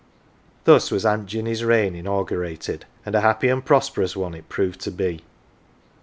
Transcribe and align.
Thus 0.63 0.89
was 0.89 1.05
Aunt 1.05 1.27
Jinny 1.27 1.51
"s 1.51 1.61
reign 1.61 1.93
inaugurated, 1.93 2.85
and 3.05 3.13
a 3.13 3.21
happy 3.21 3.49
and 3.49 3.63
pros 3.63 3.87
perous 3.91 4.15
one 4.15 4.33
it 4.33 4.49
proved 4.49 4.79
to 4.81 4.89
be. 4.89 5.21